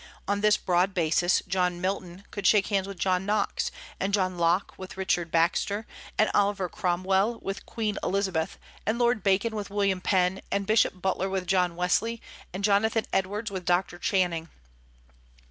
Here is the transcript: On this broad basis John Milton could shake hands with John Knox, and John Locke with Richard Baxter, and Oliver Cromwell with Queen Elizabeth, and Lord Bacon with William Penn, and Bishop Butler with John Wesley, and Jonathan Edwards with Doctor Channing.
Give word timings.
On 0.27 0.41
this 0.41 0.57
broad 0.57 0.95
basis 0.95 1.43
John 1.47 1.79
Milton 1.79 2.23
could 2.31 2.47
shake 2.47 2.69
hands 2.69 2.87
with 2.87 2.97
John 2.97 3.23
Knox, 3.23 3.69
and 3.99 4.15
John 4.15 4.35
Locke 4.35 4.73
with 4.75 4.97
Richard 4.97 5.29
Baxter, 5.29 5.85
and 6.17 6.27
Oliver 6.33 6.67
Cromwell 6.67 7.37
with 7.43 7.67
Queen 7.67 7.99
Elizabeth, 8.01 8.57
and 8.83 8.97
Lord 8.97 9.21
Bacon 9.21 9.55
with 9.55 9.69
William 9.69 10.01
Penn, 10.01 10.41
and 10.51 10.65
Bishop 10.65 10.99
Butler 11.03 11.29
with 11.29 11.45
John 11.45 11.75
Wesley, 11.75 12.19
and 12.51 12.63
Jonathan 12.63 13.05
Edwards 13.13 13.51
with 13.51 13.63
Doctor 13.63 13.99
Channing. 13.99 14.49